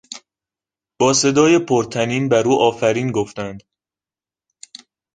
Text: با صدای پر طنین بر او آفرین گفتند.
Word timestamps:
با 0.99 1.13
صدای 1.13 1.59
پر 1.59 1.83
طنین 1.83 2.29
بر 2.29 2.43
او 2.47 2.61
آفرین 2.61 3.11
گفتند. 3.11 3.63